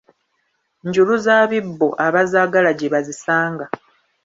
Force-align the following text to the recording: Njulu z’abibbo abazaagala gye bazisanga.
Njulu 0.87 1.13
z’abibbo 1.23 1.87
abazaagala 2.05 2.71
gye 2.77 2.87
bazisanga. 2.93 3.65